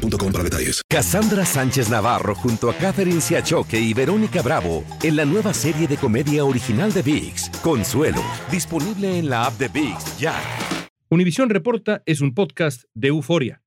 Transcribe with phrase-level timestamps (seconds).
[0.00, 0.82] boostmobile.com para detalles.
[0.88, 5.96] Cassandra Sánchez Navarro junto a Catherine Siachoque y Verónica Bravo en la nueva serie de
[5.96, 10.34] comedia original de VIX, Consuelo, disponible en la app de VIX ya.
[11.08, 13.62] Univisión Reporta es un podcast de euforia.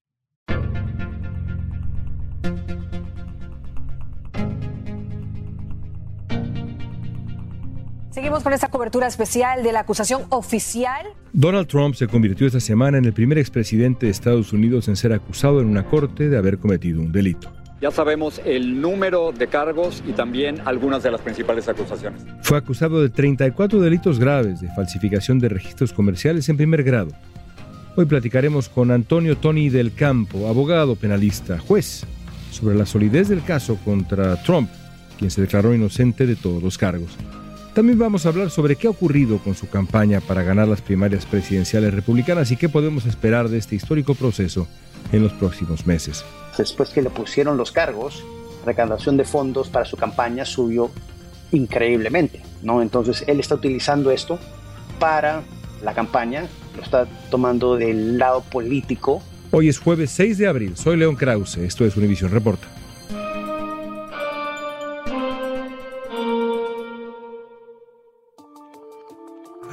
[8.13, 11.03] Seguimos con esta cobertura especial de la acusación oficial.
[11.31, 15.13] Donald Trump se convirtió esta semana en el primer expresidente de Estados Unidos en ser
[15.13, 17.51] acusado en una corte de haber cometido un delito.
[17.81, 22.23] Ya sabemos el número de cargos y también algunas de las principales acusaciones.
[22.43, 27.09] Fue acusado de 34 delitos graves de falsificación de registros comerciales en primer grado.
[27.95, 32.05] Hoy platicaremos con Antonio Tony del Campo, abogado penalista, juez,
[32.51, 34.69] sobre la solidez del caso contra Trump,
[35.17, 37.17] quien se declaró inocente de todos los cargos.
[37.73, 41.25] También vamos a hablar sobre qué ha ocurrido con su campaña para ganar las primarias
[41.25, 44.67] presidenciales republicanas y qué podemos esperar de este histórico proceso
[45.11, 46.23] en los próximos meses.
[46.55, 48.23] Después que le pusieron los cargos,
[48.59, 50.91] la recaudación de fondos para su campaña subió
[51.51, 52.79] increíblemente, ¿no?
[52.79, 54.37] Entonces él está utilizando esto
[54.99, 55.41] para
[55.83, 59.23] la campaña, lo está tomando del lado político.
[59.49, 62.67] Hoy es jueves 6 de abril, soy León Krause, esto es Univision Reporta.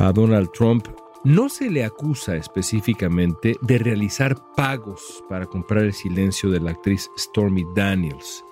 [0.01, 0.89] A Donald Trump
[1.25, 7.11] no se le acusa específicamente de realizar pagos para comprar el silencio de la actriz
[7.19, 8.43] Stormy Daniels.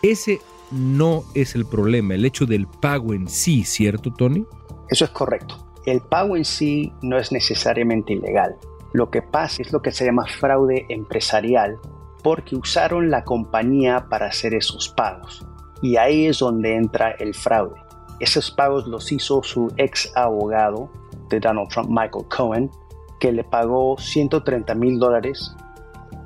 [0.00, 4.46] Ese no es el problema, el hecho del pago en sí, ¿cierto, Tony?
[4.88, 5.56] Eso es correcto.
[5.84, 8.56] El pago en sí no es necesariamente ilegal.
[8.94, 11.78] Lo que pasa es lo que se llama fraude empresarial
[12.22, 15.46] porque usaron la compañía para hacer esos pagos.
[15.82, 17.83] Y ahí es donde entra el fraude.
[18.20, 20.88] Esos pagos los hizo su ex abogado
[21.28, 22.70] de Donald Trump, Michael Cohen,
[23.18, 25.54] que le pagó 130 mil dólares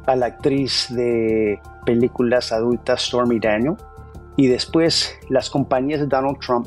[0.07, 3.77] a la actriz de películas adultas Stormy Daniel.
[4.37, 6.67] Y después las compañías de Donald Trump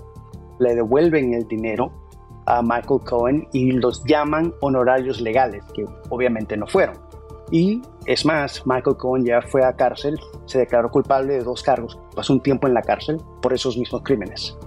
[0.60, 1.92] le devuelven el dinero
[2.46, 6.98] a Michael Cohen y los llaman honorarios legales, que obviamente no fueron.
[7.52, 12.00] Y es más, Michael Cohen ya fue a cárcel, se declaró culpable de dos cargos,
[12.16, 14.58] pasó un tiempo en la cárcel por esos mismos crímenes.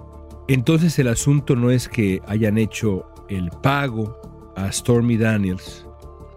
[0.49, 4.19] Entonces el asunto no es que hayan hecho el pago
[4.57, 5.87] a Stormy Daniels,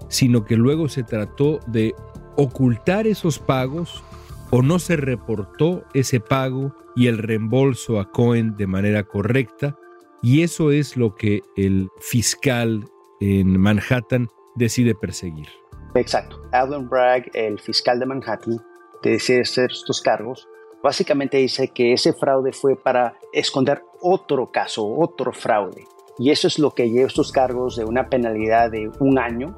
[0.08, 1.94] sino que luego se trató de
[2.36, 4.04] ocultar esos pagos
[4.52, 9.78] o no se reportó ese pago y el reembolso a Cohen de manera correcta.
[10.22, 12.86] Y eso es lo que el fiscal
[13.20, 15.48] en Manhattan decide perseguir.
[15.96, 16.42] Exacto.
[16.52, 18.64] Alan Bragg, el fiscal de Manhattan,
[19.04, 20.48] decide hacer estos cargos.
[20.82, 25.86] Básicamente dice que ese fraude fue para esconder otro caso, otro fraude.
[26.20, 29.58] Y eso es lo que lleva estos cargos de una penalidad de un año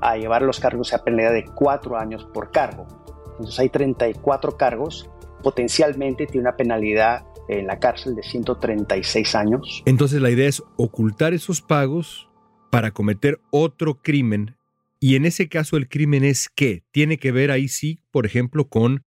[0.00, 2.86] a llevar los cargos a penalidad de cuatro años por cargo.
[3.32, 5.08] Entonces hay 34 cargos,
[5.42, 9.82] potencialmente tiene una penalidad en la cárcel de 136 años.
[9.86, 12.28] Entonces la idea es ocultar esos pagos
[12.70, 14.56] para cometer otro crimen.
[14.98, 16.84] Y en ese caso el crimen es qué?
[16.90, 19.04] Tiene que ver ahí sí, por ejemplo, con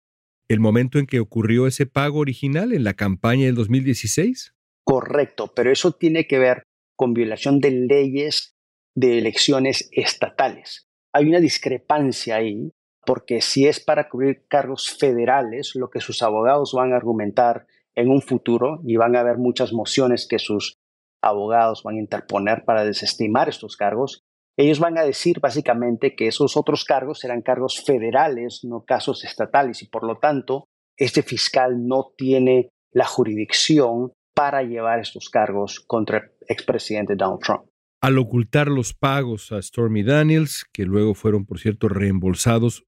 [0.47, 4.54] el momento en que ocurrió ese pago original en la campaña del 2016.
[4.85, 6.63] Correcto, pero eso tiene que ver
[6.95, 8.55] con violación de leyes
[8.95, 10.87] de elecciones estatales.
[11.11, 12.71] Hay una discrepancia ahí,
[13.05, 17.65] porque si es para cubrir cargos federales, lo que sus abogados van a argumentar
[17.95, 20.77] en un futuro, y van a haber muchas mociones que sus
[21.21, 24.21] abogados van a interponer para desestimar estos cargos,
[24.57, 29.81] ellos van a decir básicamente que esos otros cargos serán cargos federales, no casos estatales,
[29.81, 30.67] y por lo tanto,
[30.97, 37.63] este fiscal no tiene la jurisdicción para llevar estos cargos contra el expresidente Donald Trump.
[38.01, 42.83] Al ocultar los pagos a Stormy Daniels, que luego fueron, por cierto, reembolsados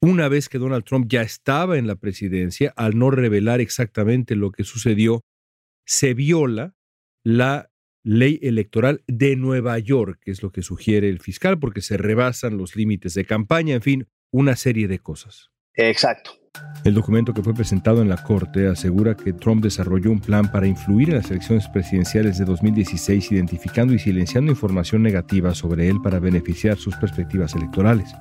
[0.00, 4.52] una vez que Donald Trump ya estaba en la presidencia, al no revelar exactamente lo
[4.52, 5.22] que sucedió,
[5.86, 6.74] se viola
[7.24, 7.70] la
[8.04, 12.58] ley electoral de Nueva York, que es lo que sugiere el fiscal, porque se rebasan
[12.58, 15.50] los límites de campaña, en fin, una serie de cosas.
[15.74, 16.43] Exacto.
[16.84, 20.66] El documento que fue presentado en la Corte asegura que Trump desarrolló un plan para
[20.66, 26.18] influir en las elecciones presidenciales de 2016 identificando y silenciando información negativa sobre él para
[26.18, 28.14] beneficiar sus perspectivas electorales.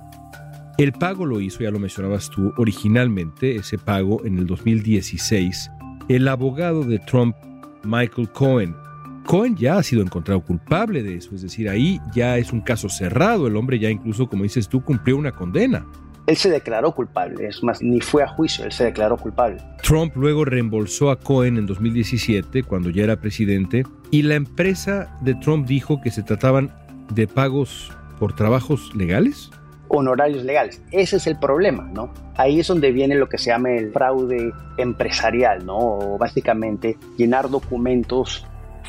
[0.78, 5.70] El pago lo hizo, ya lo mencionabas tú, originalmente, ese pago en el 2016,
[6.08, 7.36] el abogado de Trump,
[7.84, 8.78] Michael Cohen.
[9.26, 12.88] Cohen ya ha sido encontrado culpable de eso, es decir, ahí ya es un caso
[12.88, 15.86] cerrado, el hombre ya incluso, como dices tú, cumplió una condena.
[16.26, 19.58] Él se declaró culpable, es más, ni fue a juicio, él se declaró culpable.
[19.82, 25.36] Trump luego reembolsó a Cohen en 2017, cuando ya era presidente, y la empresa de
[25.36, 26.72] Trump dijo que se trataban
[27.14, 29.52] de pagos por trabajos legales
[29.96, 30.82] honorarios legales.
[30.92, 32.12] Ese es el problema, ¿no?
[32.36, 35.78] Ahí es donde viene lo que se llama el fraude empresarial, ¿no?
[35.78, 38.46] O básicamente llenar documentos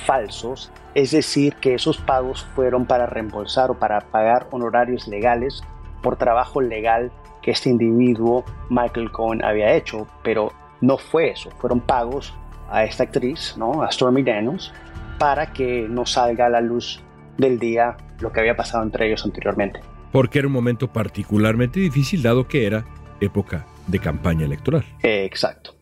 [0.06, 5.62] falsos, es decir, que esos pagos fueron para reembolsar o para pagar honorarios legales
[6.02, 7.12] por trabajo legal
[7.44, 12.34] que este individuo, Michael Cohen, había hecho, pero no fue eso, fueron pagos
[12.70, 13.82] a esta actriz, ¿no?
[13.82, 14.72] A Stormy Daniels,
[15.18, 17.02] para que no salga a la luz
[17.36, 19.80] del día lo que había pasado entre ellos anteriormente
[20.14, 22.84] porque era un momento particularmente difícil dado que era
[23.20, 24.84] época de campaña electoral.
[25.02, 25.74] Exacto.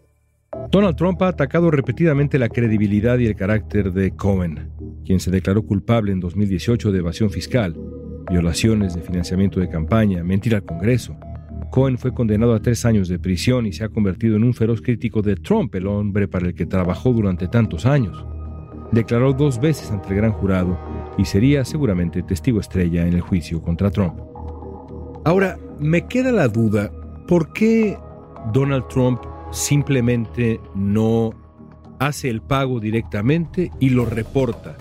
[0.70, 4.70] Donald Trump ha atacado repetidamente la credibilidad y el carácter de Cohen,
[5.04, 7.76] quien se declaró culpable en 2018 de evasión fiscal,
[8.30, 11.14] violaciones de financiamiento de campaña, mentir al Congreso.
[11.72, 14.82] Cohen fue condenado a tres años de prisión y se ha convertido en un feroz
[14.82, 18.26] crítico de Trump, el hombre para el que trabajó durante tantos años.
[18.92, 20.78] Declaró dos veces ante el gran jurado
[21.16, 24.20] y sería seguramente testigo estrella en el juicio contra Trump.
[25.24, 26.92] Ahora, me queda la duda,
[27.26, 27.96] ¿por qué
[28.52, 31.30] Donald Trump simplemente no
[31.98, 34.76] hace el pago directamente y lo reporta?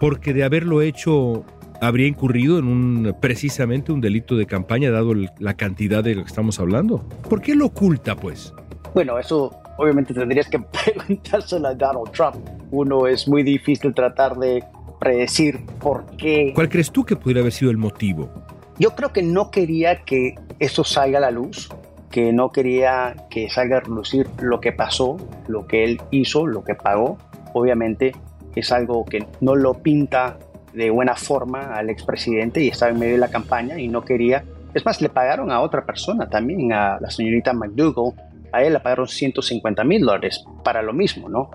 [0.00, 1.44] Porque de haberlo hecho
[1.80, 6.28] habría incurrido en un precisamente un delito de campaña dado la cantidad de lo que
[6.28, 7.04] estamos hablando.
[7.28, 8.54] ¿Por qué lo oculta, pues?
[8.94, 12.36] Bueno, eso obviamente tendrías que preguntárselo a Donald Trump.
[12.70, 14.62] Uno es muy difícil tratar de
[14.98, 16.52] predecir por qué.
[16.54, 18.30] ¿Cuál crees tú que pudiera haber sido el motivo?
[18.78, 21.70] Yo creo que no quería que eso salga a la luz,
[22.10, 25.16] que no quería que salga a relucir lo que pasó,
[25.48, 27.18] lo que él hizo, lo que pagó.
[27.54, 28.12] Obviamente
[28.54, 30.38] es algo que no lo pinta
[30.72, 34.44] de buena forma al expresidente y estaba en medio de la campaña y no quería.
[34.74, 38.14] Es más, le pagaron a otra persona también, a la señorita McDougall.
[38.52, 41.50] A él le pagaron 150 mil dólares para lo mismo, ¿no?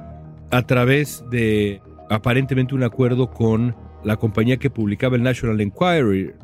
[0.52, 6.36] A través de aparentemente un acuerdo con la compañía que publicaba el National Enquirer.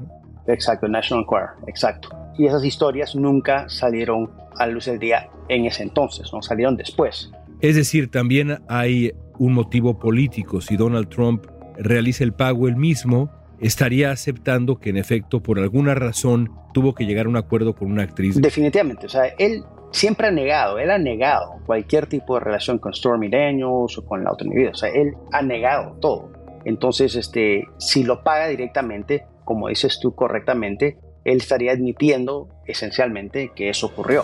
[0.47, 2.09] Exacto, el National Enquirer, exacto.
[2.37, 7.31] Y esas historias nunca salieron a luz del día en ese entonces, no salieron después.
[7.61, 10.61] Es decir, también hay un motivo político.
[10.61, 11.45] Si Donald Trump
[11.81, 17.05] realiza el pago él mismo, estaría aceptando que en efecto por alguna razón tuvo que
[17.05, 18.41] llegar a un acuerdo con una actriz.
[18.41, 22.93] Definitivamente, o sea, él siempre ha negado, él ha negado cualquier tipo de relación con
[22.93, 24.71] Stormy Daniels o con la otra individuo.
[24.71, 26.31] O sea, él ha negado todo.
[26.65, 33.69] Entonces, este, si lo paga directamente, como dices tú correctamente, él estaría admitiendo esencialmente que
[33.69, 34.23] eso ocurrió.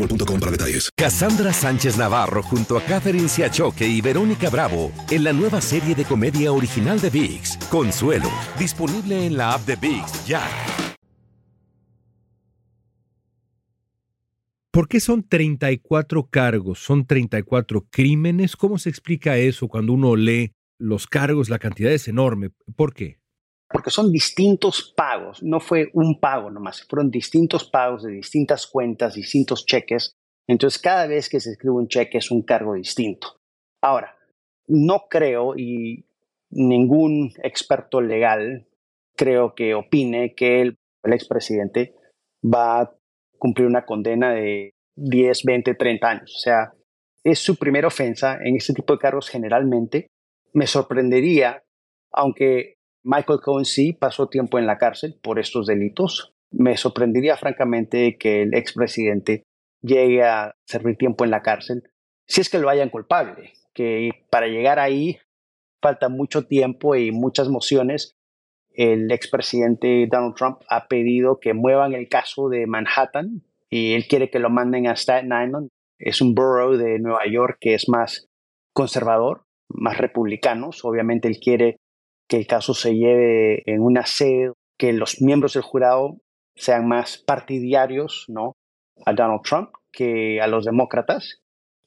[0.07, 0.89] detalles.
[0.95, 6.05] Cassandra Sánchez Navarro junto a Catherine Siachoque y Verónica Bravo en la nueva serie de
[6.05, 10.41] comedia original de VIX, Consuelo, disponible en la app de VIX ya.
[14.71, 16.79] ¿Por qué son 34 cargos?
[16.79, 18.55] ¿Son 34 crímenes?
[18.55, 21.49] ¿Cómo se explica eso cuando uno lee los cargos?
[21.49, 22.51] La cantidad es enorme.
[22.77, 23.20] ¿Por qué?
[23.71, 29.15] Porque son distintos pagos, no fue un pago nomás, fueron distintos pagos de distintas cuentas,
[29.15, 30.13] distintos cheques.
[30.47, 33.37] Entonces, cada vez que se escribe un cheque es un cargo distinto.
[33.81, 34.17] Ahora,
[34.67, 36.05] no creo, y
[36.49, 38.67] ningún experto legal
[39.15, 41.95] creo que opine que el, el expresidente
[42.43, 42.91] va a
[43.37, 46.35] cumplir una condena de 10, 20, 30 años.
[46.35, 46.73] O sea,
[47.23, 50.07] es su primera ofensa en este tipo de cargos generalmente.
[50.53, 51.63] Me sorprendería,
[52.11, 56.33] aunque Michael Cohen sí pasó tiempo en la cárcel por estos delitos.
[56.51, 59.43] Me sorprendería francamente que el expresidente
[59.81, 61.83] llegue a servir tiempo en la cárcel
[62.31, 65.17] si es que lo hayan culpable, que para llegar ahí
[65.81, 68.15] falta mucho tiempo y muchas mociones.
[68.69, 74.29] El expresidente Donald Trump ha pedido que muevan el caso de Manhattan y él quiere
[74.29, 75.67] que lo manden a Staten Island.
[75.99, 78.29] Es un borough de Nueva York que es más
[78.71, 80.85] conservador, más republicanos.
[80.85, 81.80] Obviamente él quiere
[82.31, 86.21] que el caso se lleve en una sede, que los miembros del jurado
[86.55, 88.53] sean más partidarios ¿no?
[89.05, 91.41] a Donald Trump que a los demócratas.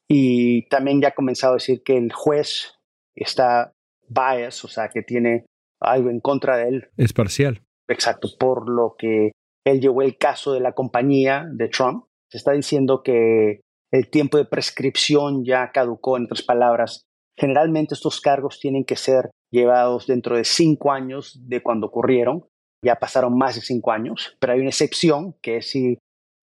[0.07, 2.75] Y también ya ha comenzado a decir que el juez
[3.17, 3.73] está
[4.07, 5.47] bias, o sea, que tiene
[5.81, 6.89] algo en contra de él.
[6.99, 7.63] Es parcial.
[7.89, 9.33] Exacto, por lo que
[9.65, 12.05] él llevó el caso de la compañía de Trump.
[12.31, 17.07] Se está diciendo que el tiempo de prescripción ya caducó, en otras palabras.
[17.37, 22.47] Generalmente estos cargos tienen que ser llevados dentro de cinco años de cuando ocurrieron.
[22.85, 25.99] Ya pasaron más de cinco años, pero hay una excepción que es si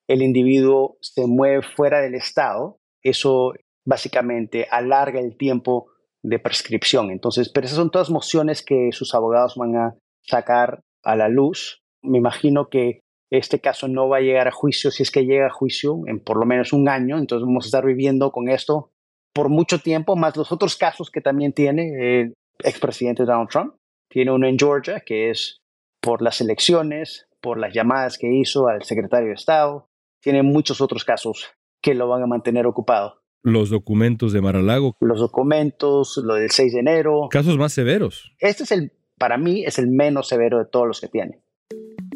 [0.07, 3.53] el individuo se mueve fuera del estado, eso
[3.85, 5.87] básicamente alarga el tiempo
[6.23, 7.11] de prescripción.
[7.11, 11.81] Entonces, pero esas son todas mociones que sus abogados van a sacar a la luz.
[12.01, 12.99] Me imagino que
[13.31, 16.19] este caso no va a llegar a juicio, si es que llega a juicio, en
[16.19, 17.17] por lo menos un año.
[17.17, 18.91] Entonces vamos a estar viviendo con esto
[19.33, 22.33] por mucho tiempo, más los otros casos que también tiene el
[22.63, 23.75] expresidente Donald Trump.
[24.09, 25.61] Tiene uno en Georgia, que es
[26.01, 29.87] por las elecciones, por las llamadas que hizo al secretario de Estado.
[30.21, 33.21] Tiene muchos otros casos que lo van a mantener ocupado.
[33.43, 34.95] Los documentos de Maralago.
[34.99, 37.27] Los documentos, lo del 6 de enero.
[37.31, 38.31] Casos más severos.
[38.39, 41.41] Este es el, para mí, es el menos severo de todos los que tiene.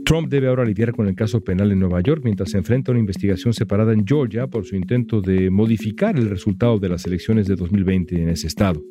[0.05, 2.93] Trump debe ahora lidiar con el caso penal en Nueva York mientras se enfrenta a
[2.93, 7.47] una investigación separada en Georgia por su intento de modificar el resultado de las elecciones
[7.47, 8.83] de 2020 en ese estado.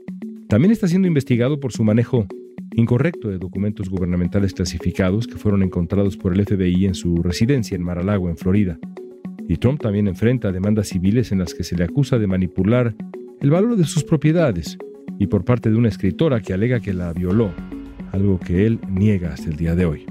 [0.48, 2.26] También está siendo investigado por su manejo
[2.74, 7.84] incorrecto de documentos gubernamentales clasificados que fueron encontrados por el FBI en su residencia en
[7.84, 8.76] Mar-a-Lago, en Florida.
[9.48, 12.96] Y Trump también enfrenta demandas civiles en las que se le acusa de manipular
[13.40, 14.78] el valor de sus propiedades
[15.20, 17.52] y por parte de una escritora que alega que la violó,
[18.10, 20.06] algo que él niega hasta el día de hoy.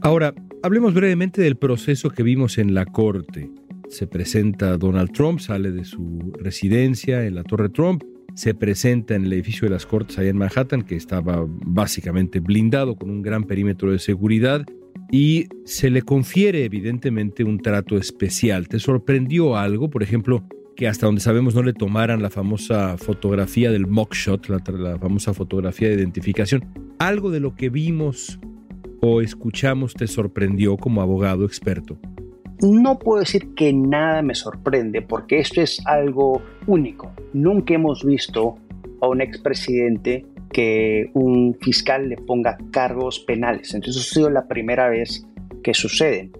[0.00, 3.50] Ahora, hablemos brevemente del proceso que vimos en la corte.
[3.88, 9.24] Se presenta Donald Trump, sale de su residencia en la Torre Trump, se presenta en
[9.24, 13.44] el edificio de las Cortes allá en Manhattan, que estaba básicamente blindado con un gran
[13.44, 14.64] perímetro de seguridad,
[15.10, 18.68] y se le confiere evidentemente un trato especial.
[18.68, 19.90] ¿Te sorprendió algo?
[19.90, 20.44] Por ejemplo,
[20.76, 25.34] que hasta donde sabemos no le tomaran la famosa fotografía del mugshot, la, la famosa
[25.34, 26.64] fotografía de identificación.
[27.00, 28.38] ¿Algo de lo que vimos
[29.00, 31.98] o escuchamos te sorprendió como abogado experto?
[32.60, 37.12] No puedo decir que nada me sorprende porque esto es algo único.
[37.32, 38.56] Nunca hemos visto
[39.00, 43.74] a un expresidente que un fiscal le ponga cargos penales.
[43.74, 45.24] Entonces, ha sido la primera vez
[45.62, 46.30] que sucede.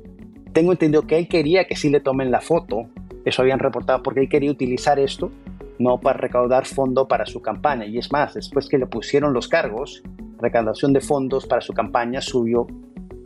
[0.53, 2.88] Tengo entendido que él quería que sí le tomen la foto.
[3.25, 5.31] Eso habían reportado porque él quería utilizar esto
[5.79, 7.87] no para recaudar fondo para su campaña.
[7.87, 10.03] Y es más, después que le pusieron los cargos,
[10.40, 12.66] recaudación de fondos para su campaña subió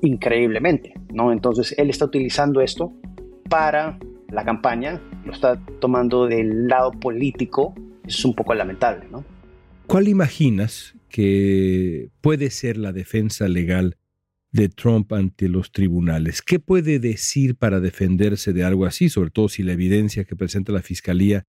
[0.02, 1.32] increíblemente, ¿no?
[1.32, 2.92] Entonces él está utilizando esto
[3.48, 3.98] para
[4.30, 7.74] la campaña, lo está tomando del lado político,
[8.06, 9.24] es un poco lamentable, ¿no?
[9.86, 13.98] ¿Cuál imaginas que puede ser la defensa legal
[14.50, 16.40] de Trump ante los tribunales?
[16.40, 20.72] ¿Qué puede decir para defenderse de algo así, sobre todo si la evidencia que presenta
[20.72, 21.44] la fiscalía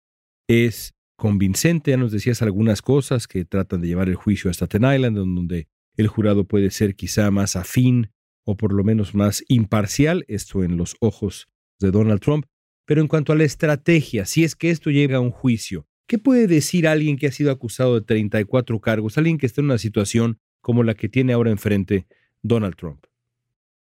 [0.49, 1.91] es convincente.
[1.91, 5.69] Ya nos decías algunas cosas que tratan de llevar el juicio a Staten Island, donde
[5.97, 8.11] el jurado puede ser quizá más afín
[8.45, 11.49] o por lo menos más imparcial, esto en los ojos
[11.79, 12.47] de Donald Trump.
[12.87, 16.19] Pero en cuanto a la estrategia, si es que esto llega a un juicio, ¿qué
[16.19, 19.79] puede decir alguien que ha sido acusado de 34 cargos, alguien que está en una
[19.79, 22.07] situación como la que tiene ahora enfrente
[22.43, 23.05] Donald Trump?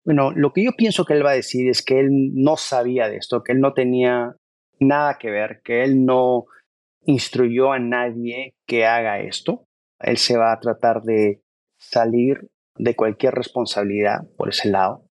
[0.03, 3.07] Bueno, lo que yo pienso que él va a decir es que él no sabía
[3.07, 4.35] de esto, que él no tenía
[4.79, 6.45] nada que ver, que él no
[7.03, 9.65] instruyó a nadie que haga esto.
[9.99, 11.41] Él se va a tratar de
[11.79, 15.05] salir de cualquier responsabilidad por ese lado.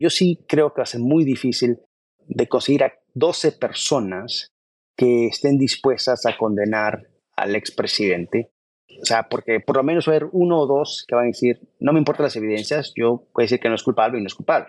[0.00, 1.78] Yo sí creo que va a ser muy difícil
[2.26, 4.52] de conseguir a 12 personas
[4.96, 8.52] que estén dispuestas a condenar al expresidente.
[9.00, 11.28] O sea, porque por lo menos va a haber uno o dos que van a
[11.28, 14.26] decir, no me importan las evidencias, yo voy decir que no es culpable y no
[14.26, 14.68] es culpable.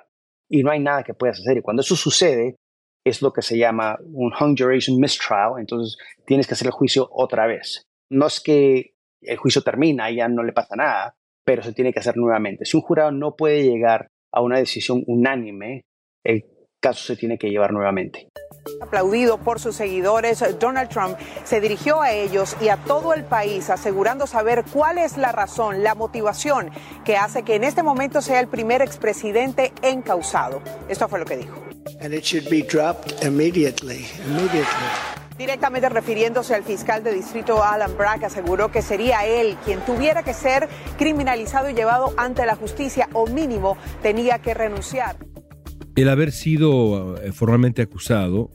[0.50, 1.58] Y no hay nada que puedas hacer.
[1.58, 2.56] Y cuando eso sucede,
[3.04, 7.10] es lo que se llama un hung duration mistrial, entonces tienes que hacer el juicio
[7.12, 7.84] otra vez.
[8.10, 11.94] No es que el juicio termina y ya no le pasa nada, pero se tiene
[11.94, 12.66] que hacer nuevamente.
[12.66, 15.82] Si un jurado no puede llegar a una decisión unánime,
[16.24, 16.46] el
[16.82, 18.28] caso se tiene que llevar nuevamente.
[18.82, 23.70] Aplaudido por sus seguidores, Donald Trump se dirigió a ellos y a todo el país
[23.70, 26.72] asegurando saber cuál es la razón, la motivación
[27.06, 30.62] que hace que en este momento sea el primer expresidente encausado.
[30.90, 31.73] Esto fue lo que dijo.
[32.02, 35.14] And it should be dropped immediately, immediately.
[35.38, 40.34] Directamente refiriéndose al fiscal de distrito Alan Brack, aseguró que sería él quien tuviera que
[40.34, 45.18] ser criminalizado y llevado ante la justicia o mínimo tenía que renunciar.
[45.96, 48.52] El haber sido eh, formalmente acusado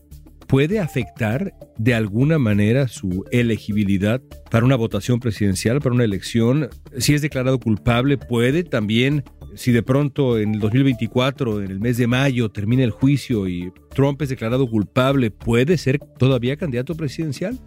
[0.49, 4.20] puede afectar de alguna manera su elegibilidad
[4.50, 6.70] para una votación presidencial, para una elección.
[6.97, 9.25] Si es declarado culpable, puede también,
[9.58, 13.72] si de pronto en el 2024, en el mes de mayo, termina el juicio y
[13.92, 17.58] Trump es declarado culpable, ¿puede ser todavía candidato presidencial?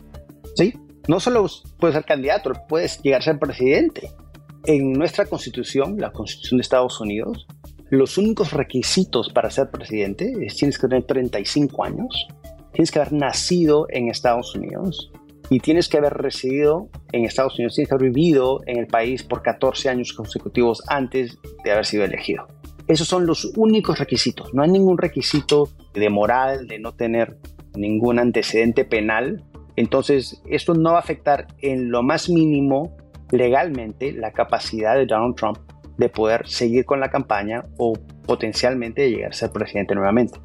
[0.55, 0.73] Sí,
[1.09, 1.45] no solo
[1.79, 4.09] puede ser candidato, puede llegar a ser presidente.
[4.65, 7.45] En nuestra constitución, la constitución de Estados Unidos,
[7.89, 12.27] los únicos requisitos para ser presidente es tienes que tener 35 años
[12.73, 15.11] tienes que haber nacido en Estados Unidos
[15.51, 19.21] y tienes que haber residido en Estados Unidos, tienes que haber vivido en el país
[19.23, 22.47] por 14 años consecutivos antes de haber sido elegido.
[22.87, 24.53] Esos son los únicos requisitos.
[24.53, 27.37] No hay ningún requisito de moral, de no tener
[27.75, 29.43] ningún antecedente penal.
[29.75, 32.95] Entonces, esto no va a afectar en lo más mínimo
[33.31, 35.57] legalmente la capacidad de Donald Trump
[35.97, 37.91] de poder seguir con la campaña o
[38.25, 40.39] potencialmente llegar a ser presidente nuevamente.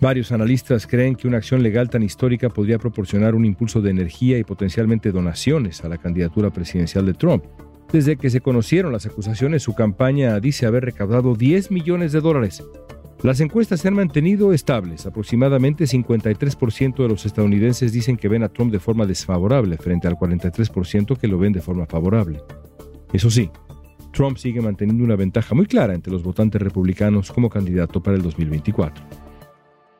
[0.00, 4.38] Varios analistas creen que una acción legal tan histórica podría proporcionar un impulso de energía
[4.38, 7.44] y potencialmente donaciones a la candidatura presidencial de Trump.
[7.92, 12.62] Desde que se conocieron las acusaciones, su campaña dice haber recaudado 10 millones de dólares.
[13.22, 15.06] Las encuestas se han mantenido estables.
[15.06, 20.16] Aproximadamente 53% de los estadounidenses dicen que ven a Trump de forma desfavorable frente al
[20.16, 22.42] 43% que lo ven de forma favorable.
[23.14, 23.50] Eso sí,
[24.12, 28.22] Trump sigue manteniendo una ventaja muy clara entre los votantes republicanos como candidato para el
[28.22, 29.25] 2024.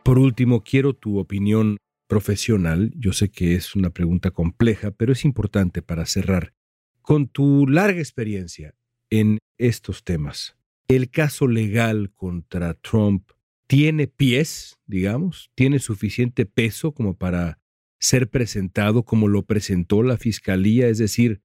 [0.07, 2.93] Por último, quiero tu opinión profesional.
[2.95, 6.55] Yo sé que es una pregunta compleja, pero es importante para cerrar.
[7.03, 8.77] Con tu larga experiencia
[9.11, 13.33] en estos temas, ¿el caso legal contra Trump
[13.67, 15.51] tiene pies, digamos?
[15.57, 17.59] ¿Tiene suficiente peso como para
[17.99, 20.87] ser presentado como lo presentó la Fiscalía?
[20.87, 21.41] Es decir,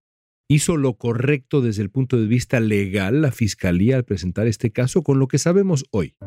[0.51, 5.01] ¿hizo lo correcto desde el punto de vista legal la Fiscalía al presentar este caso
[5.01, 6.17] con lo que sabemos hoy?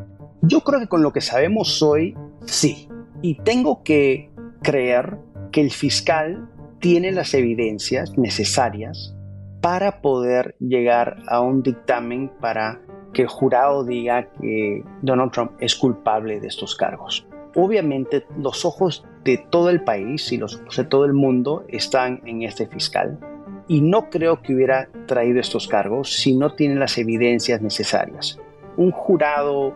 [0.41, 2.17] Yo creo que con lo que sabemos hoy,
[2.47, 2.89] sí.
[3.21, 4.31] Y tengo que
[4.63, 5.19] creer
[5.53, 6.49] que el fiscal
[6.81, 9.15] tiene las evidencias necesarias
[9.61, 12.81] para poder llegar a un dictamen para
[13.13, 17.27] que el jurado diga que Donald Trump es culpable de estos cargos.
[17.55, 22.23] Obviamente los ojos de todo el país y los ojos de todo el mundo están
[22.25, 23.19] en este fiscal
[23.67, 28.39] y no creo que hubiera traído estos cargos si no tiene las evidencias necesarias.
[28.77, 29.75] Un jurado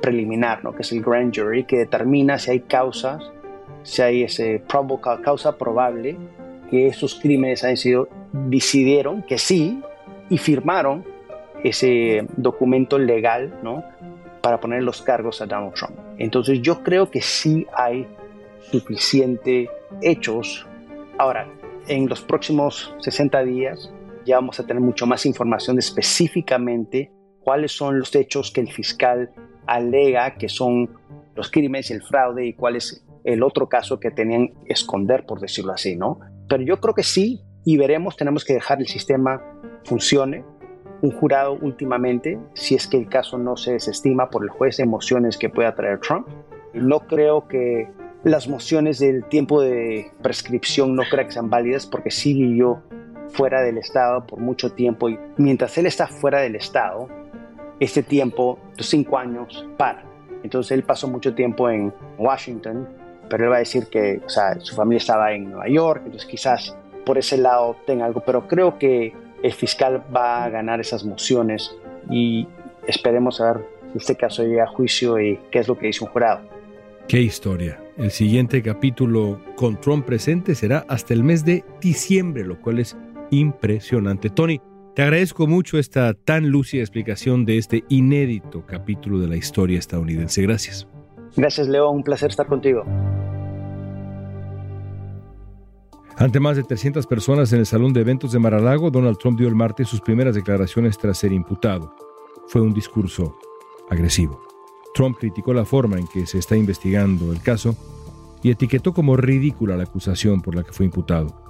[0.00, 0.74] preliminar, ¿no?
[0.74, 3.30] que es el grand jury, que determina si hay causas,
[3.82, 4.62] si hay ese
[5.22, 6.16] causa probable
[6.70, 9.82] que esos crímenes han sido, decidieron que sí
[10.28, 11.04] y firmaron
[11.64, 13.84] ese documento legal ¿no?
[14.42, 15.98] para poner los cargos a Donald Trump.
[16.18, 18.06] Entonces yo creo que sí hay
[18.70, 19.68] suficiente
[20.02, 20.66] hechos.
[21.16, 21.48] Ahora,
[21.88, 23.92] en los próximos 60 días
[24.24, 29.30] ya vamos a tener mucho más información específicamente cuáles son los hechos que el fiscal
[29.66, 30.90] alega que son
[31.34, 35.26] los crímenes y el fraude y cuál es el otro caso que tenían que esconder,
[35.26, 36.18] por decirlo así, ¿no?
[36.48, 39.42] Pero yo creo que sí, y veremos, tenemos que dejar el sistema
[39.84, 40.44] funcione.
[41.02, 44.86] Un jurado últimamente, si es que el caso no se desestima por el juez de
[44.86, 46.26] mociones que pueda traer Trump,
[46.72, 47.88] no creo que
[48.24, 52.82] las mociones del tiempo de prescripción no creo que sean válidas porque sí vivió
[53.30, 57.08] fuera del Estado por mucho tiempo y mientras él está fuera del Estado,
[57.78, 60.04] este tiempo, los cinco años, para.
[60.42, 62.88] Entonces él pasó mucho tiempo en Washington,
[63.28, 64.20] pero él va a decir que
[64.60, 68.78] su familia estaba en Nueva York, entonces quizás por ese lado tenga algo, pero creo
[68.78, 71.74] que el fiscal va a ganar esas mociones
[72.10, 72.46] y
[72.86, 76.04] esperemos a ver si este caso llega a juicio y qué es lo que dice
[76.04, 76.40] un jurado.
[77.06, 77.78] Qué historia.
[77.98, 82.96] El siguiente capítulo con Trump presente será hasta el mes de diciembre, lo cual es
[83.32, 84.30] impresionante.
[84.30, 84.60] Tony,
[84.94, 90.40] te agradezco mucho esta tan lúcida explicación de este inédito capítulo de la historia estadounidense.
[90.42, 90.86] Gracias.
[91.36, 91.90] Gracias, Leo.
[91.90, 92.84] Un placer estar contigo.
[96.16, 99.48] Ante más de 300 personas en el salón de eventos de Maralago, Donald Trump dio
[99.48, 101.92] el martes sus primeras declaraciones tras ser imputado.
[102.46, 103.36] Fue un discurso
[103.90, 104.47] agresivo.
[104.98, 107.76] Trump criticó la forma en que se está investigando el caso
[108.42, 111.40] y etiquetó como ridícula la acusación por la que fue imputado.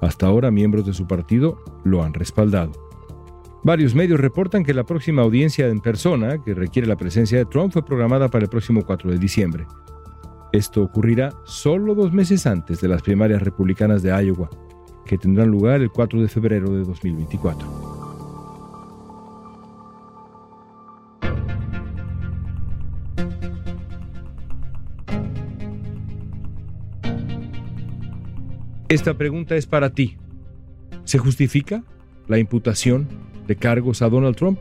[0.00, 2.70] Hasta ahora miembros de su partido lo han respaldado.
[3.64, 7.72] Varios medios reportan que la próxima audiencia en persona, que requiere la presencia de Trump,
[7.72, 9.66] fue programada para el próximo 4 de diciembre.
[10.52, 14.48] Esto ocurrirá solo dos meses antes de las primarias republicanas de Iowa,
[15.04, 17.85] que tendrán lugar el 4 de febrero de 2024.
[28.88, 30.16] Esta pregunta es para ti.
[31.02, 31.82] ¿Se justifica
[32.28, 33.08] la imputación
[33.48, 34.60] de cargos a Donald Trump?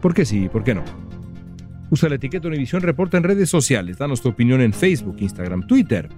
[0.00, 0.48] ¿Por qué sí?
[0.48, 0.84] ¿Por qué no?
[1.90, 3.98] Usa la etiqueta Univisión Reporta en redes sociales.
[3.98, 6.08] Danos tu opinión en Facebook, Instagram, Twitter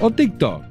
[0.00, 0.64] o TikTok.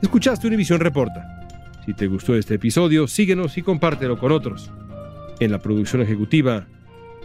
[0.00, 1.48] Escuchaste Univisión Reporta.
[1.84, 4.70] Si te gustó este episodio, síguenos y compártelo con otros.
[5.40, 6.68] En la producción ejecutiva,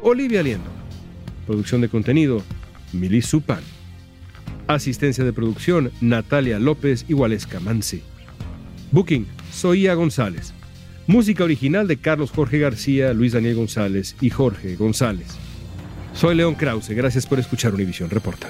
[0.02, 0.70] Olivia Liendo.
[1.46, 2.42] Producción de contenido,
[2.94, 3.62] Milis Supan.
[4.74, 8.02] Asistencia de producción, Natalia López y Waleska Mansi.
[8.92, 10.54] Booking, Soía González.
[11.08, 15.28] Música original de Carlos Jorge García, Luis Daniel González y Jorge González.
[16.14, 18.50] Soy León Krause, gracias por escuchar Univisión Reporta.